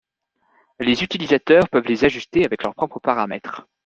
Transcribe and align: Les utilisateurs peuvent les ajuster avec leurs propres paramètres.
Les 0.79 1.03
utilisateurs 1.03 1.69
peuvent 1.69 1.85
les 1.85 2.05
ajuster 2.05 2.43
avec 2.43 2.63
leurs 2.63 2.73
propres 2.73 2.99
paramètres. 2.99 3.67